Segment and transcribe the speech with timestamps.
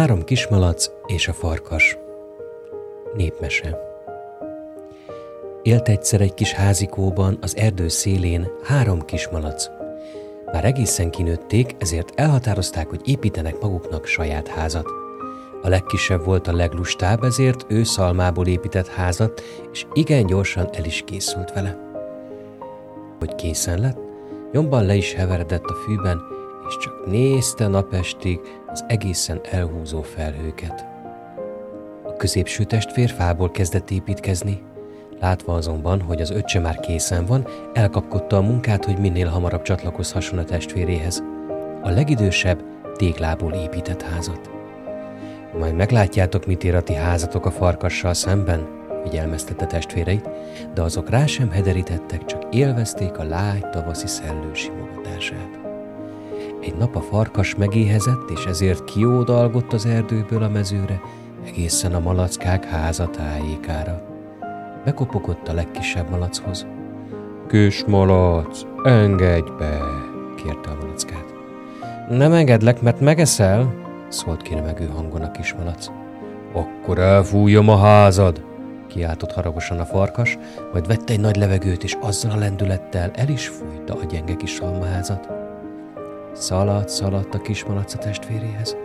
[0.00, 1.98] Három kismalac és a farkas.
[3.14, 3.78] Népmese.
[5.62, 9.68] Élt egyszer egy kis házikóban az erdő szélén három kismalac.
[10.52, 14.86] Már egészen kinőtték, ezért elhatározták, hogy építenek maguknak saját házat.
[15.62, 19.42] A legkisebb volt a leglustább, ezért ő szalmából épített házat,
[19.72, 21.78] és igen gyorsan el is készült vele.
[23.18, 23.98] Hogy készen lett,
[24.52, 26.38] nyomban le is heveredett a fűben,
[26.70, 30.86] és csak nézte napestig az egészen elhúzó felhőket.
[32.04, 34.62] A középső testvér fából kezdett építkezni,
[35.20, 40.38] látva azonban, hogy az öccse már készen van, elkapkodta a munkát, hogy minél hamarabb csatlakozhasson
[40.38, 41.22] a testvéréhez.
[41.82, 42.62] A legidősebb
[42.96, 44.50] téglából épített házat.
[45.58, 48.68] Majd meglátjátok, mit ér a ti házatok a farkassal szemben,
[49.02, 50.28] figyelmeztette testvéreit,
[50.74, 55.60] de azok rá sem hederítettek, csak élvezték a lágy tavaszi szellő simogatását.
[56.60, 61.00] Egy nap a farkas megéhezett, és ezért kiódalgott az erdőből a mezőre,
[61.46, 64.02] egészen a malackák háza tájékára.
[64.84, 66.66] Bekopogott a legkisebb malachoz.
[67.48, 69.80] Kis malac, engedj be,
[70.36, 71.34] kérte a malackát.
[72.08, 73.74] Nem engedlek, mert megeszel,
[74.08, 74.54] szólt ki
[74.94, 75.86] hangon a kismalac.
[76.52, 78.44] Akkor elfújom a házad,
[78.86, 80.38] kiáltott haragosan a farkas,
[80.72, 84.50] majd vette egy nagy levegőt, és azzal a lendülettel el is fújta a gyenge kis
[84.50, 85.39] salmaházat.
[86.40, 88.76] Szaladt, szaladt a kismalac a testvéréhez.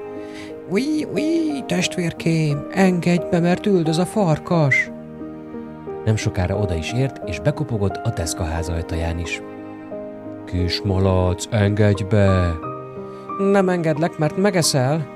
[0.70, 4.92] Ui, ui, testvérkém, engedj be, mert üldöz a farkas!
[6.06, 9.42] Nem sokára oda is ért, és bekopogott a deszkaház ajtaján is.
[10.46, 12.54] Kismalac, engedj be!
[13.52, 15.08] Nem engedlek, mert megeszel.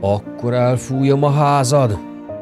[0.00, 1.98] Akkor elfújom a házad!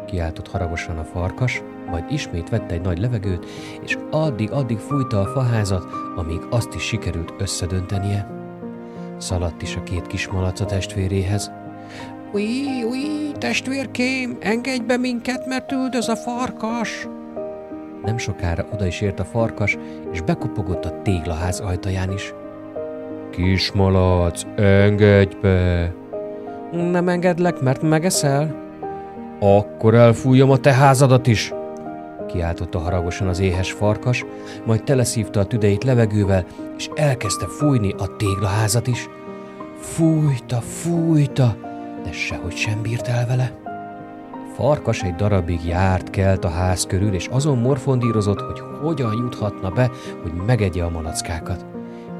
[0.07, 3.47] Kiáltott haragosan a farkas, majd ismét vette egy nagy levegőt,
[3.85, 8.40] és addig-addig fújta a faházat, amíg azt is sikerült összedöntenie.
[9.21, 11.51] Szaladt is a két kis malac a testvéréhez.
[12.33, 17.09] Új, új, testvérkém, engedj be minket, mert üldöz a farkas!
[18.05, 19.79] Nem sokára oda is ért a farkas,
[20.13, 22.35] és bekopogott a téglaház ajtaján is.
[23.31, 25.95] Kis malac, engedj be!
[26.71, 28.55] Nem engedlek, mert megeszel?
[29.41, 31.53] Akkor elfújom a te házadat is!
[32.33, 34.25] Kiáltotta haragosan az éhes farkas,
[34.67, 36.45] majd teleszívta a tüdeit levegővel,
[36.77, 39.09] és elkezdte fújni a téglaházat is.
[39.81, 41.57] Fújta, fújta,
[42.05, 43.59] de sehogy sem bírt el vele.
[44.33, 49.71] A farkas egy darabig járt kelt a ház körül, és azon morfondírozott, hogy hogyan juthatna
[49.71, 49.91] be,
[50.23, 51.65] hogy megegye a malackákat.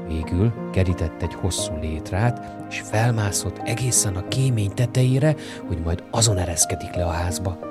[0.07, 5.35] Végül kerített egy hosszú létrát, és felmászott egészen a kémény tetejére,
[5.67, 7.70] hogy majd azon ereszkedik le a házba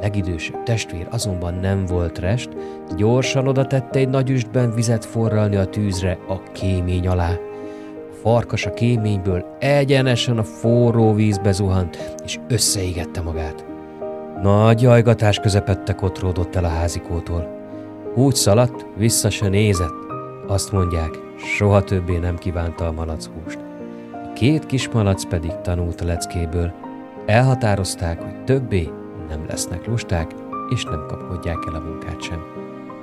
[0.00, 2.48] legidősebb testvér azonban nem volt rest,
[2.96, 7.30] gyorsan oda tette egy nagy üstben vizet forralni a tűzre a kémény alá.
[8.10, 13.64] A farkas a kéményből egyenesen a forró vízbe zuhant, és összeégette magát.
[14.42, 17.56] Nagy jajgatás közepette kotródott el a házikótól.
[18.14, 19.94] Úgy szaladt, vissza se nézett.
[20.46, 23.58] Azt mondják, soha többé nem kívánta a malac húst.
[24.12, 26.72] A két kis malac pedig tanult a leckéből.
[27.26, 28.90] Elhatározták, hogy többé
[29.28, 30.34] nem lesznek lusták,
[30.68, 32.44] és nem kapkodják el a munkát sem.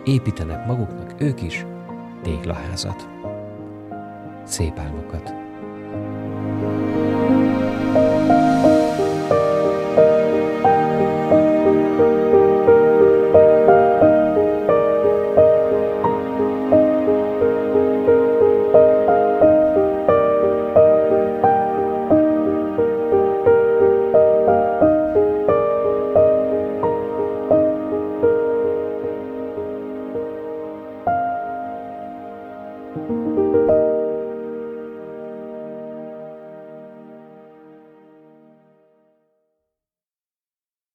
[0.03, 1.65] Építenek maguknak ők is
[2.21, 3.07] téglaházat.
[4.43, 5.33] Szép álmokat!
[7.95, 8.34] thank you